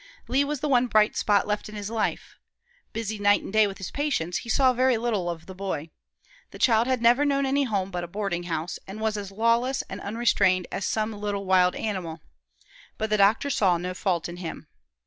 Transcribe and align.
Lee 0.27 0.43
was 0.43 0.61
the 0.61 0.67
one 0.67 0.87
bright 0.87 1.15
spot 1.15 1.45
left 1.45 1.69
in 1.69 1.75
his 1.75 1.91
life. 1.91 2.39
Busy 2.91 3.19
night 3.19 3.43
and 3.43 3.53
day 3.53 3.67
with 3.67 3.77
his 3.77 3.91
patients, 3.91 4.39
he 4.39 4.49
saw 4.49 4.73
very 4.73 4.97
little 4.97 5.29
of 5.29 5.45
the 5.45 5.53
boy. 5.53 5.91
The 6.49 6.57
child 6.57 6.87
had 6.87 7.03
never 7.03 7.23
known 7.23 7.45
any 7.45 7.65
home 7.65 7.91
but 7.91 8.03
a 8.03 8.07
boarding 8.07 8.45
house, 8.45 8.79
and 8.87 8.99
was 8.99 9.15
as 9.15 9.31
lawless 9.31 9.83
and 9.83 10.01
unrestrained 10.01 10.65
as 10.71 10.85
some 10.87 11.13
little 11.13 11.45
wild 11.45 11.75
animal. 11.75 12.19
But 12.97 13.11
the 13.11 13.17
doctor 13.17 13.51
saw 13.51 13.77
no 13.77 13.93
fault 13.93 14.27
in 14.27 14.37
him. 14.37 14.65